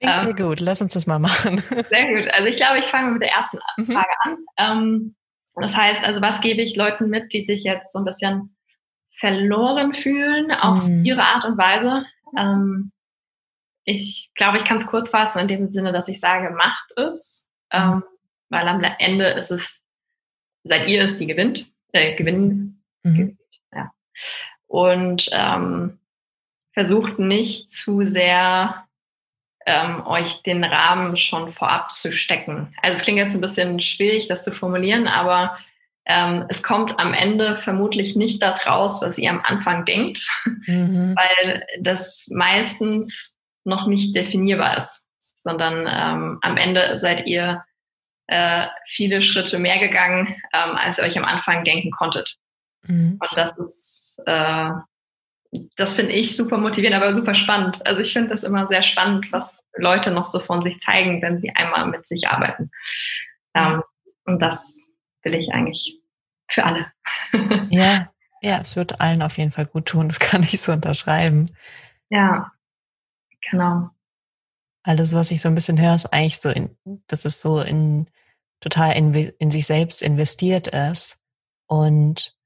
[0.00, 1.58] Klingt sehr ähm, gut, lass uns das mal machen.
[1.90, 2.30] Sehr gut.
[2.32, 3.84] Also ich glaube, ich fange mit der ersten mhm.
[3.84, 4.36] Frage an.
[4.56, 5.16] Ähm,
[5.56, 8.56] das heißt, also was gebe ich Leuten mit, die sich jetzt so ein bisschen
[9.18, 11.04] verloren fühlen auf mhm.
[11.04, 12.04] ihre Art und Weise?
[12.38, 12.92] Ähm,
[13.84, 17.50] ich glaube, ich kann es kurz fassen in dem Sinne, dass ich sage, macht es,
[17.70, 18.02] ähm, mhm.
[18.50, 19.82] weil am Ende ist es
[20.66, 22.82] seid ihr es, die gewinnt, äh, gewinnen.
[23.02, 23.38] Mhm.
[23.72, 23.92] Ja.
[24.66, 25.98] Und ähm,
[26.72, 28.86] versucht nicht zu sehr
[29.64, 32.74] ähm, euch den Rahmen schon vorab zu stecken.
[32.82, 35.58] Also es klingt jetzt ein bisschen schwierig, das zu formulieren, aber
[36.04, 40.28] ähm, es kommt am Ende vermutlich nicht das raus, was ihr am Anfang denkt,
[40.66, 41.16] mhm.
[41.16, 47.64] weil das meistens noch nicht definierbar ist, sondern ähm, am Ende seid ihr
[48.28, 52.36] äh, viele Schritte mehr gegangen, ähm, als ihr euch am Anfang denken konntet.
[52.86, 53.18] Mhm.
[53.20, 54.70] Und das ist, äh,
[55.76, 57.84] das finde ich super motivierend, aber super spannend.
[57.86, 61.38] Also ich finde das immer sehr spannend, was Leute noch so von sich zeigen, wenn
[61.38, 62.70] sie einmal mit sich arbeiten.
[63.54, 63.82] Ähm,
[64.24, 64.88] und das
[65.22, 66.00] will ich eigentlich
[66.48, 66.92] für alle.
[67.70, 68.10] ja,
[68.42, 70.08] ja, es wird allen auf jeden Fall gut tun.
[70.08, 71.46] Das kann ich so unterschreiben.
[72.10, 72.52] Ja,
[73.50, 73.90] genau.
[74.86, 76.76] Alles, was ich so ein bisschen höre, ist eigentlich so, in,
[77.08, 78.08] dass es so in
[78.60, 81.24] total in, in sich selbst investiert ist
[81.66, 82.36] und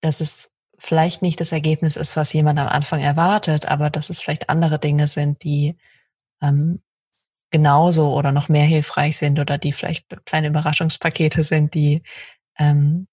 [0.00, 4.22] dass es vielleicht nicht das Ergebnis ist, was jemand am Anfang erwartet, aber dass es
[4.22, 5.76] vielleicht andere Dinge sind, die
[6.40, 6.80] ähm,
[7.50, 12.02] genauso oder noch mehr hilfreich sind oder die vielleicht kleine Überraschungspakete sind, die
[12.58, 13.06] ähm,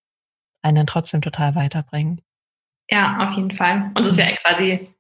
[0.62, 2.22] einen trotzdem total weiterbringen.
[2.90, 3.92] Ja, auf jeden Fall.
[3.94, 4.38] Und es ist ja mhm.
[4.42, 4.97] quasi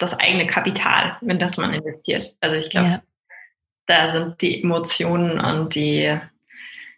[0.00, 2.36] das eigene Kapital, in das man investiert.
[2.40, 3.02] Also ich glaube, ja.
[3.86, 6.18] da sind die Emotionen und die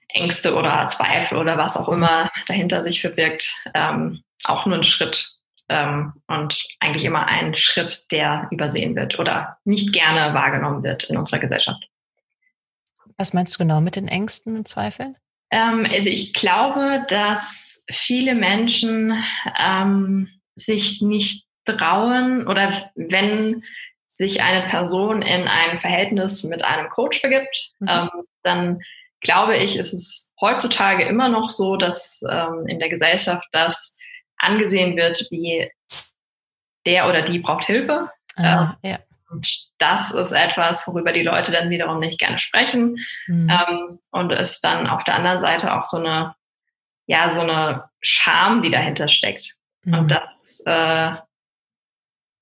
[0.09, 5.33] Ängste oder Zweifel oder was auch immer dahinter sich verbirgt, ähm, auch nur ein Schritt
[5.69, 11.17] ähm, und eigentlich immer ein Schritt, der übersehen wird oder nicht gerne wahrgenommen wird in
[11.17, 11.83] unserer Gesellschaft.
[13.17, 15.17] Was meinst du genau mit den Ängsten und Zweifeln?
[15.51, 19.23] Ähm, also ich glaube, dass viele Menschen
[19.59, 23.63] ähm, sich nicht trauen oder wenn
[24.15, 27.89] sich eine Person in ein Verhältnis mit einem Coach begibt, mhm.
[27.89, 28.11] ähm,
[28.43, 28.81] dann
[29.21, 33.97] glaube ich, ist es heutzutage immer noch so, dass ähm, in der Gesellschaft das
[34.37, 35.71] angesehen wird, wie
[36.85, 38.11] der oder die braucht Hilfe.
[38.37, 38.99] Ah, ähm, ja.
[39.31, 42.99] Und das ist etwas, worüber die Leute dann wiederum nicht gerne sprechen.
[43.27, 43.51] Mhm.
[43.51, 46.35] Ähm, und es dann auf der anderen Seite auch so eine,
[47.07, 49.55] ja, so eine Scham, die dahinter steckt.
[49.85, 49.95] Mhm.
[49.95, 51.13] Und das, äh,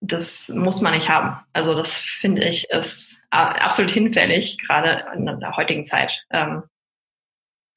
[0.00, 1.38] das muss man nicht haben.
[1.52, 6.24] Also das finde ich ist absolut hinfällig, gerade in der heutigen Zeit.
[6.30, 6.64] Ähm,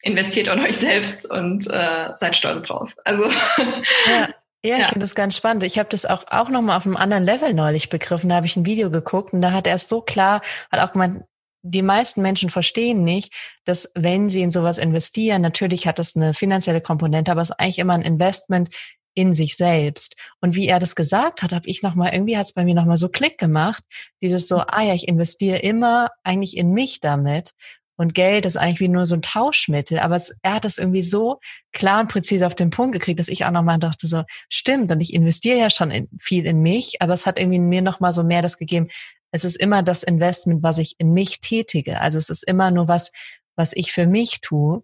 [0.01, 2.91] investiert an euch selbst und äh, seid stolz drauf.
[3.03, 3.29] Also
[4.07, 4.29] ja.
[4.65, 4.87] Ja, ich ja.
[4.87, 5.63] finde das ganz spannend.
[5.63, 8.29] Ich habe das auch, auch nochmal auf einem anderen Level neulich begriffen.
[8.29, 10.93] Da habe ich ein Video geguckt und da hat er es so klar, hat auch
[10.93, 11.25] gemeint,
[11.63, 13.33] die meisten Menschen verstehen nicht,
[13.65, 17.59] dass wenn sie in sowas investieren, natürlich hat das eine finanzielle Komponente, aber es ist
[17.59, 18.69] eigentlich immer ein Investment
[19.13, 20.15] in sich selbst.
[20.41, 22.97] Und wie er das gesagt hat, habe ich nochmal, irgendwie hat es bei mir nochmal
[22.97, 23.83] so Klick gemacht.
[24.21, 27.51] Dieses so, ah ja, ich investiere immer eigentlich in mich damit.
[27.95, 29.99] Und Geld ist eigentlich wie nur so ein Tauschmittel.
[29.99, 31.39] Aber es, er hat das irgendwie so
[31.71, 34.91] klar und präzise auf den Punkt gekriegt, dass ich auch nochmal dachte, so, stimmt.
[34.91, 38.11] Und ich investiere ja schon in, viel in mich, aber es hat irgendwie mir nochmal
[38.11, 38.87] so mehr das gegeben.
[39.31, 42.01] Es ist immer das Investment, was ich in mich tätige.
[42.01, 43.11] Also es ist immer nur was,
[43.55, 44.83] was ich für mich tue.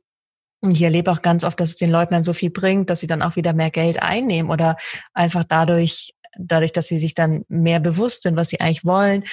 [0.62, 3.08] Ich erlebe auch ganz oft, dass es den Leuten dann so viel bringt, dass sie
[3.08, 4.76] dann auch wieder mehr Geld einnehmen oder
[5.14, 9.24] einfach dadurch, dadurch, dass sie sich dann mehr bewusst sind, was sie eigentlich wollen,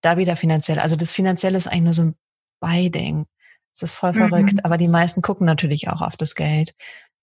[0.00, 0.78] da wieder finanziell.
[0.78, 2.14] Also das Finanzielle ist eigentlich nur so ein
[2.60, 3.26] Beiding.
[3.74, 4.28] Das ist voll mhm.
[4.28, 4.64] verrückt.
[4.64, 6.74] Aber die meisten gucken natürlich auch auf das Geld,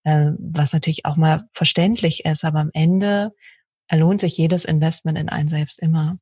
[0.04, 2.44] äh, was natürlich auch mal verständlich ist.
[2.44, 3.32] Aber am Ende
[3.92, 6.18] lohnt sich jedes Investment in einen selbst immer.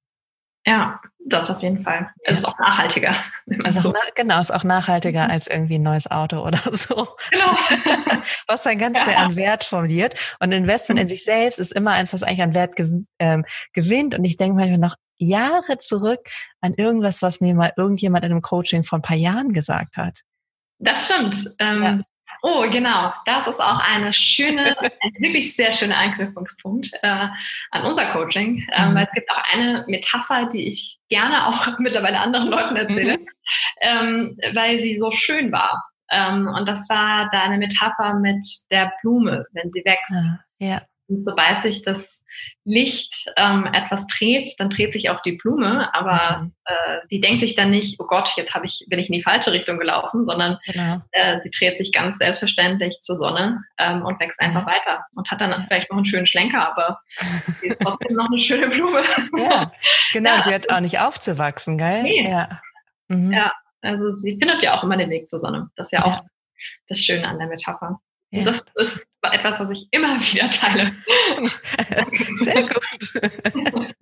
[0.65, 2.09] Ja, das auf jeden Fall.
[2.23, 3.15] Es ist auch nachhaltiger.
[3.63, 3.91] Also so.
[3.91, 5.31] na, genau, ist auch nachhaltiger mhm.
[5.31, 7.07] als irgendwie ein neues Auto oder so.
[7.31, 8.21] Genau.
[8.47, 9.25] was dann ganz schnell ja.
[9.25, 10.19] an Wert verliert.
[10.39, 11.09] Und Investment in mhm.
[11.09, 14.15] sich selbst ist immer eins, was eigentlich an Wert gew ähm, gewinnt.
[14.15, 16.29] Und ich denke manchmal noch Jahre zurück
[16.61, 20.19] an irgendwas, was mir mal irgendjemand in einem Coaching vor ein paar Jahren gesagt hat.
[20.79, 21.55] Das stimmt.
[21.59, 21.99] Ähm, ja.
[22.41, 23.13] Oh, genau.
[23.25, 27.27] Das ist auch eine schöne, ein wirklich sehr schöner Anknüpfungspunkt äh,
[27.71, 28.65] an unser Coaching.
[28.73, 28.95] Ähm, mhm.
[28.95, 33.27] Weil es gibt auch eine Metapher, die ich gerne auch mittlerweile anderen Leuten erzähle, mhm.
[33.81, 35.83] ähm, weil sie so schön war.
[36.11, 40.15] Ähm, und das war da eine Metapher mit der Blume, wenn sie wächst.
[40.15, 40.81] Ah, ja.
[41.09, 42.23] Und sobald sich das
[42.65, 46.53] Licht ähm, etwas dreht, dann dreht sich auch die Blume, aber mhm.
[46.65, 49.23] äh, die denkt sich dann nicht, oh Gott, jetzt habe ich, bin ich in die
[49.23, 51.01] falsche Richtung gelaufen, sondern genau.
[51.11, 54.73] äh, sie dreht sich ganz selbstverständlich zur Sonne ähm, und wächst einfach ja.
[54.73, 55.65] weiter und hat dann ja.
[55.67, 56.99] vielleicht noch einen schönen Schlenker, aber
[57.59, 59.01] sie ist trotzdem noch eine schöne Blume.
[59.37, 59.71] Ja,
[60.13, 60.43] genau, ja.
[60.43, 62.03] sie hat auch nicht aufzuwachsen, gell?
[62.03, 62.29] Nee.
[62.29, 62.61] Ja.
[63.07, 63.31] Mhm.
[63.31, 65.69] ja, also sie findet ja auch immer den Weg zur Sonne.
[65.75, 66.21] Das ist ja auch
[66.87, 67.99] das Schöne an der Metapher.
[68.31, 68.43] Ja.
[68.43, 70.91] Das ist etwas, was ich immer wieder teile.
[72.37, 73.95] Sehr gut.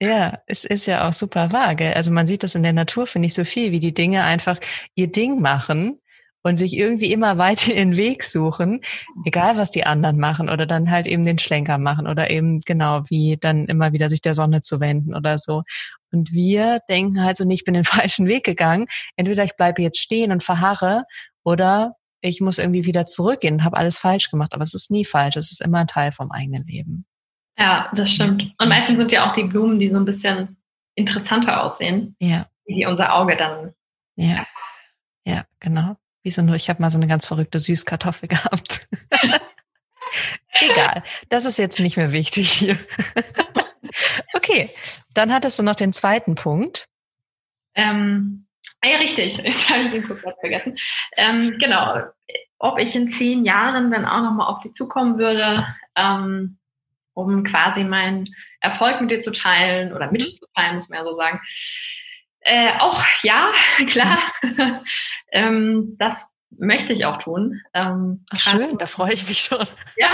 [0.00, 1.94] Ja, es ist ja auch super vage.
[1.96, 4.58] Also man sieht das in der Natur, finde ich, so viel, wie die Dinge einfach
[4.94, 6.00] ihr Ding machen
[6.42, 8.80] und sich irgendwie immer weiter ihren Weg suchen,
[9.24, 13.02] egal was die anderen machen oder dann halt eben den Schlenker machen oder eben genau
[13.08, 15.62] wie dann immer wieder sich der Sonne zu wenden oder so.
[16.12, 18.86] Und wir denken halt so, nicht, ich bin den falschen Weg gegangen.
[19.16, 21.04] Entweder ich bleibe jetzt stehen und verharre
[21.44, 24.54] oder ich muss irgendwie wieder zurückgehen, habe alles falsch gemacht.
[24.54, 27.06] Aber es ist nie falsch, es ist immer ein Teil vom eigenen Leben.
[27.58, 28.54] Ja, das stimmt.
[28.58, 30.56] Und meistens sind ja auch die Blumen, die so ein bisschen
[30.94, 32.46] interessanter aussehen, ja.
[32.68, 33.72] die unser Auge dann.
[34.16, 34.46] Ja,
[35.28, 35.96] ja, genau.
[36.22, 36.54] Wieso nur?
[36.56, 38.88] Ich habe mal so eine ganz verrückte Süßkartoffel gehabt.
[40.60, 42.78] Egal, das ist jetzt nicht mehr wichtig hier.
[44.34, 44.70] okay,
[45.12, 46.88] dann hattest du noch den zweiten Punkt.
[47.74, 48.47] Ähm,
[48.80, 49.36] Ah ja, richtig.
[49.44, 50.76] Jetzt habe ich den kurz vergessen.
[51.16, 52.02] Ähm, genau.
[52.58, 56.58] Ob ich in zehn Jahren dann auch nochmal auf dich zukommen würde, ähm,
[57.14, 58.26] um quasi meinen
[58.60, 60.74] Erfolg mit dir zu teilen oder mit mhm.
[60.74, 61.40] muss man ja so sagen.
[62.40, 63.50] Äh, auch ja,
[63.86, 64.18] klar.
[65.32, 67.60] ähm, das möchte ich auch tun.
[67.74, 69.66] Ähm, Ach, schön, da freue ich mich schon.
[69.96, 70.08] ja,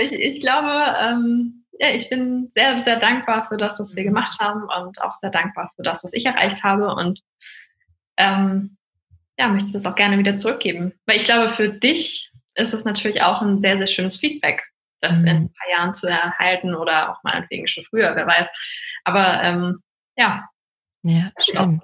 [0.00, 4.08] ich, ich glaube, ähm, ja, ich bin sehr, sehr dankbar für das, was wir mhm.
[4.08, 7.20] gemacht haben und auch sehr dankbar für das, was ich erreicht habe und
[8.16, 8.76] ähm,
[9.38, 10.92] ja, möchte das auch gerne wieder zurückgeben.
[11.06, 14.62] Weil ich glaube, für dich ist es natürlich auch ein sehr, sehr schönes Feedback,
[15.00, 15.28] das mhm.
[15.28, 18.50] in ein paar Jahren zu erhalten oder auch meinetwegen schon früher, wer weiß.
[19.04, 19.82] Aber ähm,
[20.16, 20.48] ja.
[21.04, 21.80] Ja, schön.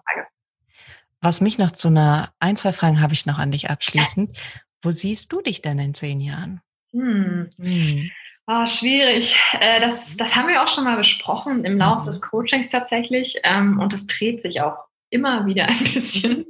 [1.20, 4.36] Was mich noch zu einer, ein, zwei Fragen habe ich noch an dich abschließend.
[4.36, 4.42] Ja.
[4.82, 6.60] Wo siehst du dich denn in zehn Jahren?
[6.92, 7.50] Hm.
[7.58, 8.10] Hm.
[8.50, 9.38] Oh, schwierig.
[9.60, 12.06] Äh, das, das haben wir auch schon mal besprochen im Laufe mhm.
[12.06, 13.38] des Coachings tatsächlich.
[13.44, 16.46] Ähm, und es dreht sich auch immer wieder ein bisschen.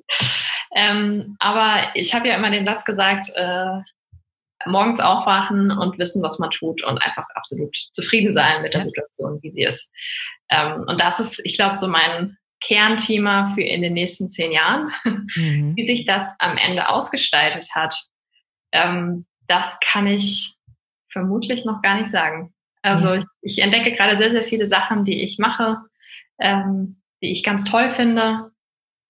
[0.77, 3.81] Ähm, aber ich habe ja immer den Satz gesagt, äh,
[4.65, 9.41] morgens aufwachen und wissen, was man tut und einfach absolut zufrieden sein mit der Situation,
[9.43, 9.91] wie sie ist.
[10.51, 14.93] Ähm, und das ist, ich glaube, so mein Kernthema für in den nächsten zehn Jahren.
[15.35, 15.73] Mhm.
[15.77, 17.97] Wie sich das am Ende ausgestaltet hat,
[19.47, 20.58] das kann ich
[21.11, 22.55] vermutlich noch gar nicht sagen.
[22.83, 25.79] Also ich, ich entdecke gerade sehr, sehr viele Sachen, die ich mache,
[26.38, 28.51] ähm, die ich ganz toll finde,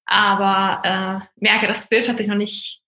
[0.07, 2.83] aber äh, merke, das Bild hat sich noch nicht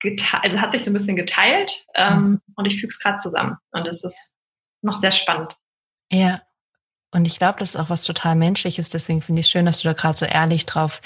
[0.00, 2.42] geteilt, also hat sich so ein bisschen geteilt ähm, mhm.
[2.54, 3.56] und ich füge es gerade zusammen.
[3.72, 4.36] Und es ist
[4.82, 5.56] noch sehr spannend.
[6.10, 6.42] Ja.
[7.12, 8.90] Und ich glaube, das ist auch was total Menschliches.
[8.90, 11.00] Deswegen finde ich es schön, dass du da gerade so ehrlich drauf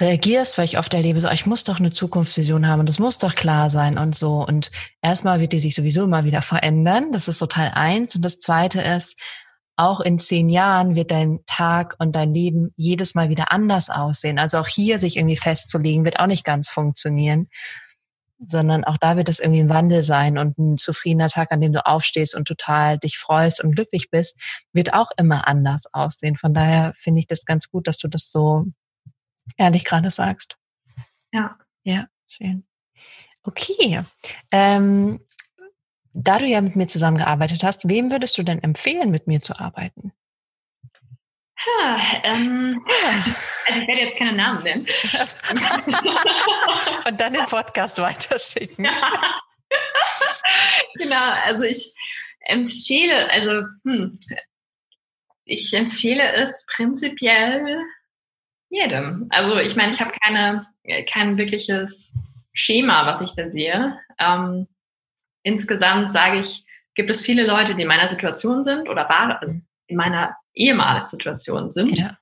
[0.00, 3.18] reagierst, weil ich oft erlebe, so, ich muss doch eine Zukunftsvision haben und das muss
[3.18, 4.44] doch klar sein und so.
[4.44, 4.70] Und
[5.02, 7.12] erstmal wird die sich sowieso immer wieder verändern.
[7.12, 8.16] Das ist total eins.
[8.16, 9.20] Und das zweite ist,
[9.76, 14.38] auch in zehn Jahren wird dein Tag und dein Leben jedes Mal wieder anders aussehen.
[14.38, 17.48] Also auch hier sich irgendwie festzulegen, wird auch nicht ganz funktionieren
[18.46, 21.72] sondern auch da wird es irgendwie ein Wandel sein und ein zufriedener Tag, an dem
[21.72, 24.38] du aufstehst und total dich freust und glücklich bist,
[24.72, 26.36] wird auch immer anders aussehen.
[26.36, 28.66] Von daher finde ich das ganz gut, dass du das so
[29.56, 30.56] ehrlich gerade sagst.
[31.32, 31.58] Ja.
[31.82, 32.66] Ja, schön.
[33.42, 34.02] Okay.
[34.50, 35.20] Ähm,
[36.12, 39.58] da du ja mit mir zusammengearbeitet hast, wem würdest du denn empfehlen, mit mir zu
[39.58, 40.12] arbeiten?
[41.66, 42.84] Ha, ähm,
[43.66, 44.86] also ich werde jetzt keine Namen nennen.
[47.06, 48.84] Und dann den Podcast weiterschicken.
[48.84, 49.40] Ja.
[50.94, 51.94] genau, also ich
[52.40, 54.18] empfehle, also hm,
[55.44, 57.78] ich empfehle es prinzipiell
[58.74, 59.26] jedem.
[59.30, 60.66] Also ich meine, ich habe keine,
[61.10, 62.12] kein wirkliches
[62.52, 63.98] Schema, was ich da sehe.
[64.18, 64.66] Ähm,
[65.42, 69.96] insgesamt sage ich, gibt es viele Leute, die in meiner Situation sind oder waren in
[69.96, 72.16] meiner ehemaligen Situation sind, ja.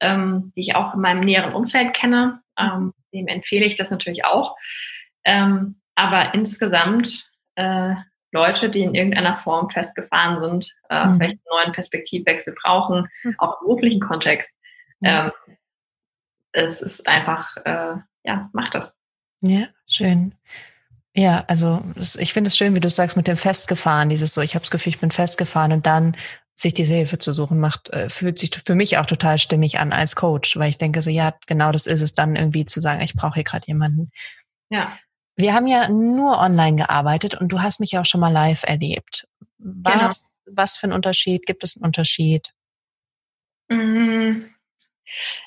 [0.00, 2.40] ähm, die ich auch in meinem näheren Umfeld kenne.
[2.58, 4.56] Ähm, dem empfehle ich das natürlich auch.
[5.24, 7.94] Ähm, aber insgesamt äh,
[8.30, 11.16] Leute, die in irgendeiner Form festgefahren sind, äh, mhm.
[11.16, 13.34] vielleicht einen neuen Perspektivwechsel brauchen, mhm.
[13.38, 14.56] auch im beruflichen Kontext.
[15.04, 15.26] Ähm,
[16.52, 18.94] es ist einfach, äh, ja, macht das.
[19.40, 20.34] Ja, schön.
[21.14, 21.82] Ja, also
[22.18, 24.70] ich finde es schön, wie du sagst, mit dem Festgefahren, dieses so, ich habe das
[24.70, 26.16] Gefühl, ich bin festgefahren und dann
[26.54, 29.92] sich diese Hilfe zu suchen, macht, äh, fühlt sich für mich auch total stimmig an
[29.92, 33.00] als Coach, weil ich denke so, ja, genau das ist es dann irgendwie zu sagen,
[33.00, 34.10] ich brauche hier gerade jemanden.
[34.68, 34.98] Ja.
[35.36, 38.64] Wir haben ja nur online gearbeitet und du hast mich ja auch schon mal live
[38.64, 39.28] erlebt.
[39.58, 40.56] Was, genau.
[40.56, 41.46] was für ein Unterschied?
[41.46, 42.52] Gibt es einen Unterschied?
[43.68, 44.50] Mhm.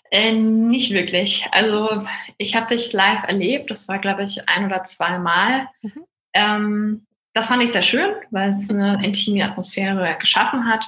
[0.10, 1.48] Äh, nicht wirklich.
[1.52, 2.06] Also
[2.38, 3.72] ich habe dich live erlebt.
[3.72, 5.68] Das war, glaube ich, ein oder zwei Mal.
[5.82, 6.06] Mhm.
[6.34, 10.86] Ähm, das fand ich sehr schön, weil es eine intime Atmosphäre geschaffen hat.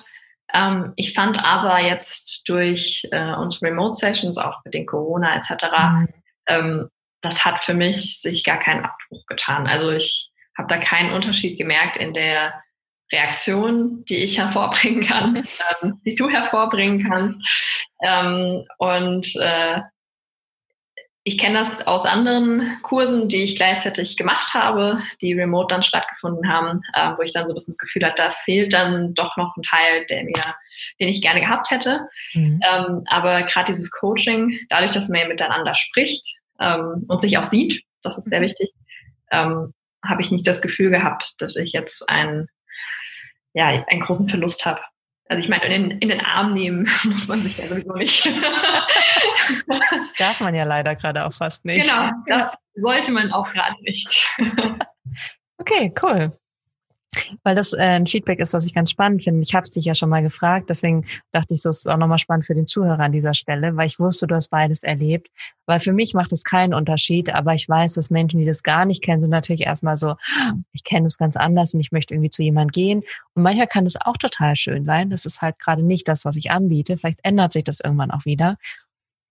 [0.54, 5.64] Ähm, ich fand aber jetzt durch äh, unsere Remote Sessions, auch mit den Corona etc.,
[5.94, 6.08] mhm.
[6.48, 6.90] ähm,
[7.22, 9.66] das hat für mich sich gar keinen Abbruch getan.
[9.66, 12.63] Also ich habe da keinen Unterschied gemerkt in der
[13.14, 17.40] Reaktion, die ich hervorbringen kann, ähm, die du hervorbringen kannst.
[18.02, 19.82] Ähm, und äh,
[21.26, 26.52] ich kenne das aus anderen Kursen, die ich gleichzeitig gemacht habe, die remote dann stattgefunden
[26.52, 29.38] haben, äh, wo ich dann so ein bisschen das Gefühl hatte, da fehlt dann doch
[29.38, 30.56] noch ein Teil, der mir,
[31.00, 32.02] den ich gerne gehabt hätte.
[32.34, 32.60] Mhm.
[32.70, 36.26] Ähm, aber gerade dieses Coaching, dadurch, dass man miteinander spricht
[36.60, 38.46] ähm, und sich auch sieht, das ist sehr mhm.
[38.46, 38.72] wichtig,
[39.32, 39.74] ähm,
[40.06, 42.50] habe ich nicht das Gefühl gehabt, dass ich jetzt einen,
[43.54, 44.82] ja, einen großen Verlust habe.
[45.30, 48.26] Also ich meine, in, in den Arm nehmen muss man sich ja sowieso nicht.
[50.18, 51.90] Darf man ja leider gerade auch fast nicht.
[51.90, 54.28] Genau, das sollte man auch gerade nicht.
[55.58, 56.32] okay, cool.
[57.44, 59.42] Weil das äh, ein Feedback ist, was ich ganz spannend finde.
[59.42, 61.98] Ich habe es dich ja schon mal gefragt, deswegen dachte ich, so ist es auch
[61.98, 65.30] nochmal spannend für den Zuhörer an dieser Stelle, weil ich wusste, du hast beides erlebt.
[65.66, 68.86] Weil für mich macht es keinen Unterschied, aber ich weiß, dass Menschen, die das gar
[68.86, 70.16] nicht kennen, sind natürlich erstmal so,
[70.72, 73.04] ich kenne es ganz anders und ich möchte irgendwie zu jemand gehen.
[73.34, 75.10] Und manchmal kann das auch total schön sein.
[75.10, 76.98] Das ist halt gerade nicht das, was ich anbiete.
[76.98, 78.58] Vielleicht ändert sich das irgendwann auch wieder.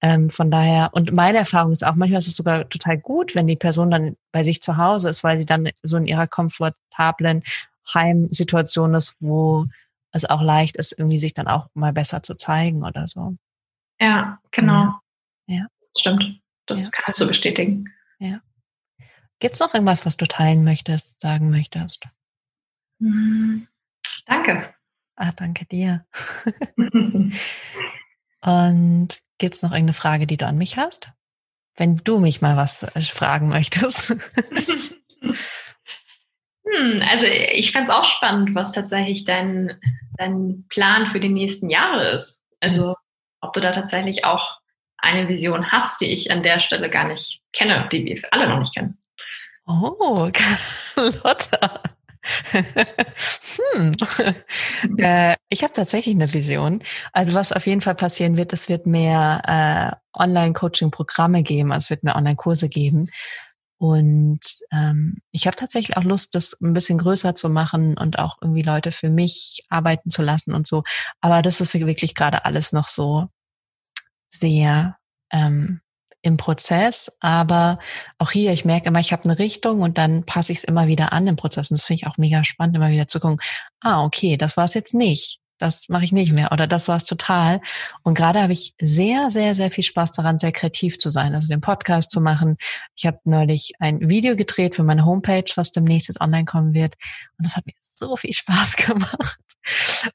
[0.05, 3.47] Ähm, von daher, und meine Erfahrung ist auch, manchmal ist es sogar total gut, wenn
[3.47, 7.45] die Person dann bei sich zu Hause ist, weil sie dann so in ihrer komfortablen
[7.93, 9.67] Heimsituation ist, wo
[10.13, 13.37] es auch leicht ist, irgendwie sich dann auch mal besser zu zeigen oder so.
[14.01, 14.95] Ja, genau.
[15.47, 15.67] Ja.
[15.97, 16.41] Stimmt.
[16.67, 16.91] Das ja.
[16.93, 17.93] kannst du bestätigen.
[18.19, 18.41] Ja.
[19.41, 22.07] Gibt es noch irgendwas, was du teilen möchtest, sagen möchtest?
[22.99, 23.67] Mhm.
[24.27, 24.73] Danke.
[25.17, 26.07] Ah, danke dir.
[28.41, 31.13] Und gibt es noch irgendeine Frage, die du an mich hast?
[31.77, 34.15] Wenn du mich mal was äh, fragen möchtest.
[36.65, 39.81] Hm, also ich fände es auch spannend, was tatsächlich dein,
[40.17, 42.43] dein Plan für die nächsten Jahre ist.
[42.61, 42.95] Also
[43.41, 44.59] ob du da tatsächlich auch
[44.99, 48.61] eine Vision hast, die ich an der Stelle gar nicht kenne, die wir alle noch
[48.61, 48.99] nicht kennen.
[49.67, 50.31] Oh,
[51.25, 51.83] Lotta.
[53.75, 53.93] hm.
[54.99, 56.83] äh, ich habe tatsächlich eine Vision.
[57.13, 61.91] Also was auf jeden Fall passieren wird, es wird mehr äh, Online-Coaching-Programme geben, also es
[61.91, 63.09] wird mehr Online-Kurse geben.
[63.83, 64.39] Und
[64.71, 68.63] ähm, ich habe tatsächlich auch Lust, das ein bisschen größer zu machen und auch irgendwie
[68.63, 70.85] Leute für mich arbeiten zu lassen und so.
[71.21, 73.27] Aber das ist wirklich gerade alles noch so
[74.31, 74.99] sehr
[75.33, 75.81] ähm,
[76.23, 77.81] im Prozess, aber
[78.19, 80.87] auch hier, ich merke immer, ich habe eine Richtung und dann passe ich es immer
[80.87, 81.73] wieder an im Prozess.
[81.73, 83.41] Und das finde ich auch mega spannend, immer wieder zu gucken,
[83.81, 85.42] ah, okay, das war es jetzt nicht.
[85.59, 87.61] Das mache ich nicht mehr oder das war es total.
[88.03, 91.49] Und gerade habe ich sehr, sehr, sehr viel Spaß daran, sehr kreativ zu sein, also
[91.49, 92.57] den Podcast zu machen.
[92.97, 96.95] Ich habe neulich ein Video gedreht für meine Homepage, was demnächst jetzt online kommen wird.
[97.39, 99.41] Und das hat mir so viel Spaß gemacht.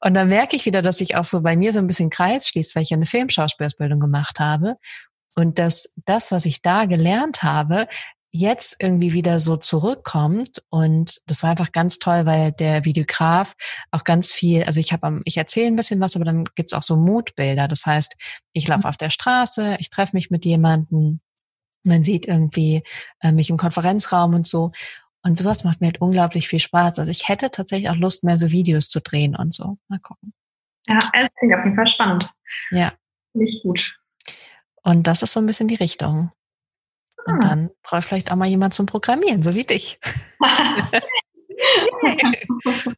[0.00, 2.48] Und dann merke ich wieder, dass ich auch so bei mir so ein bisschen Kreis
[2.48, 4.76] schließt, weil ich ja eine Filmschauspielausbildung gemacht habe.
[5.34, 7.86] Und dass das, was ich da gelernt habe,
[8.30, 13.54] jetzt irgendwie wieder so zurückkommt und das war einfach ganz toll, weil der Videograf
[13.90, 16.82] auch ganz viel, also ich habe, ich erzähle ein bisschen was, aber dann gibt's auch
[16.82, 17.68] so Mutbilder.
[17.68, 18.16] Das heißt,
[18.52, 18.86] ich laufe mhm.
[18.86, 21.20] auf der Straße, ich treffe mich mit jemandem,
[21.84, 22.82] man sieht irgendwie
[23.20, 24.72] äh, mich im Konferenzraum und so.
[25.22, 26.98] Und sowas macht mir halt unglaublich viel Spaß.
[26.98, 29.78] Also ich hätte tatsächlich auch Lust, mehr so Videos zu drehen und so.
[29.88, 30.32] Mal gucken.
[30.86, 32.30] Ja, es klingt auf jeden Fall spannend.
[32.70, 32.92] Ja.
[33.34, 33.98] Nicht gut.
[34.82, 36.30] Und das ist so ein bisschen die Richtung.
[37.28, 37.48] Und ah.
[37.48, 40.00] dann brauche ich vielleicht auch mal jemand zum Programmieren, so wie dich.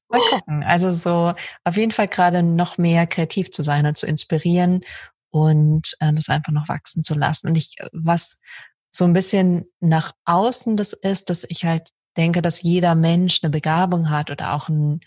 [0.08, 0.62] mal gucken.
[0.62, 4.82] Also so auf jeden Fall gerade noch mehr kreativ zu sein und zu inspirieren
[5.30, 7.48] und äh, das einfach noch wachsen zu lassen.
[7.48, 8.40] Und ich, was
[8.92, 13.50] so ein bisschen nach außen das ist, dass ich halt denke, dass jeder Mensch eine
[13.50, 15.00] Begabung hat oder auch ein,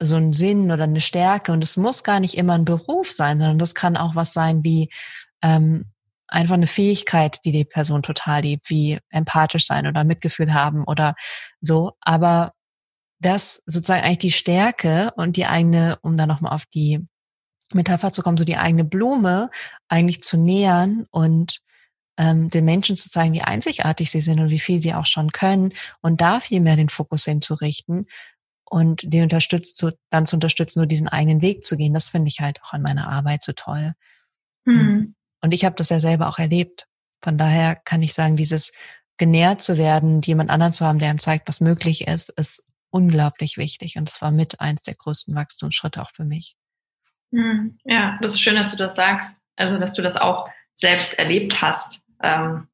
[0.00, 1.52] so einen Sinn oder eine Stärke.
[1.52, 4.64] Und es muss gar nicht immer ein Beruf sein, sondern das kann auch was sein
[4.64, 4.90] wie
[5.42, 5.86] ähm,
[6.30, 11.14] einfach eine Fähigkeit, die die Person total liebt, wie empathisch sein oder Mitgefühl haben oder
[11.60, 11.92] so.
[12.00, 12.52] Aber
[13.20, 17.06] das sozusagen eigentlich die Stärke und die eigene, um da nochmal auf die
[17.72, 19.50] Metapher zu kommen, so die eigene Blume
[19.88, 21.60] eigentlich zu nähern und
[22.16, 25.32] ähm, den Menschen zu zeigen, wie einzigartig sie sind und wie viel sie auch schon
[25.32, 28.06] können und da viel mehr den Fokus hinzurichten
[28.64, 31.94] und die unterstützt zu, dann zu unterstützen, nur diesen eigenen Weg zu gehen.
[31.94, 33.94] Das finde ich halt auch an meiner Arbeit so toll.
[34.66, 35.14] Hm.
[35.40, 36.86] Und ich habe das ja selber auch erlebt.
[37.22, 38.72] Von daher kann ich sagen, dieses
[39.18, 43.58] genährt zu werden, jemand anderen zu haben, der einem zeigt, was möglich ist, ist unglaublich
[43.58, 43.96] wichtig.
[43.96, 46.56] Und es war mit eins der größten Wachstumsschritte auch für mich.
[47.32, 49.40] Hm, ja, das ist schön, dass du das sagst.
[49.56, 52.02] Also, dass du das auch selbst erlebt hast.
[52.22, 52.68] Ähm,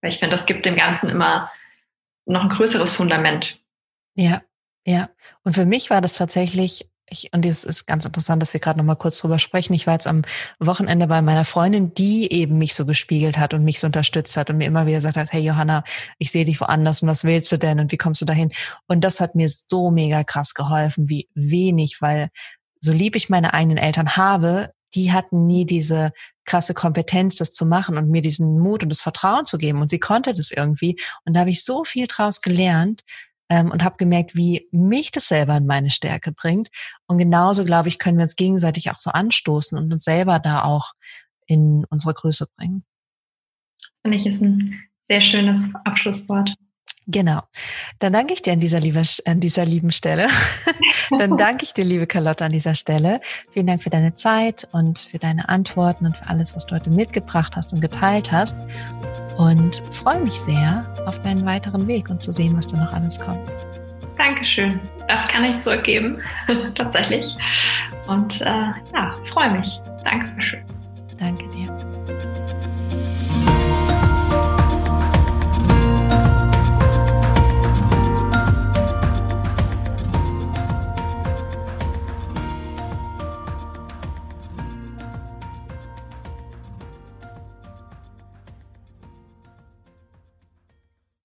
[0.00, 1.50] weil ich finde, das gibt dem Ganzen immer
[2.26, 3.60] noch ein größeres Fundament.
[4.14, 4.42] Ja,
[4.84, 5.08] ja.
[5.44, 8.78] Und für mich war das tatsächlich ich, und es ist ganz interessant, dass wir gerade
[8.78, 9.74] noch mal kurz drüber sprechen.
[9.74, 10.22] Ich war jetzt am
[10.58, 14.50] Wochenende bei meiner Freundin, die eben mich so gespiegelt hat und mich so unterstützt hat
[14.50, 15.84] und mir immer wieder gesagt hat, hey Johanna,
[16.18, 18.50] ich sehe dich woanders und was willst du denn und wie kommst du dahin?
[18.86, 22.30] Und das hat mir so mega krass geholfen, wie wenig, weil
[22.80, 26.12] so lieb ich meine eigenen Eltern habe, die hatten nie diese
[26.44, 29.80] krasse Kompetenz, das zu machen und mir diesen Mut und das Vertrauen zu geben.
[29.80, 30.98] Und sie konnte das irgendwie.
[31.24, 33.02] Und da habe ich so viel draus gelernt,
[33.48, 36.68] ähm, und habe gemerkt, wie mich das selber in meine Stärke bringt.
[37.06, 40.64] Und genauso, glaube ich, können wir uns gegenseitig auch so anstoßen und uns selber da
[40.64, 40.92] auch
[41.46, 42.84] in unsere Größe bringen.
[44.02, 46.50] Finde ich, ist ein sehr schönes Abschlusswort.
[47.06, 47.42] Genau.
[47.98, 50.28] Dann danke ich dir an dieser, liebe, an dieser lieben Stelle.
[51.18, 53.20] Dann danke ich dir, liebe Carlotta, an dieser Stelle.
[53.50, 56.90] Vielen Dank für deine Zeit und für deine Antworten und für alles, was du heute
[56.90, 58.60] mitgebracht hast und geteilt hast
[59.36, 63.18] und freue mich sehr auf deinen weiteren Weg und zu sehen, was da noch alles
[63.18, 63.48] kommt.
[64.16, 64.80] Dankeschön.
[65.08, 66.18] Das kann ich zurückgeben,
[66.74, 67.36] tatsächlich.
[68.06, 68.44] Und äh,
[68.92, 69.80] ja, freue mich.
[70.04, 70.62] Dankeschön.
[71.18, 71.91] Danke dir.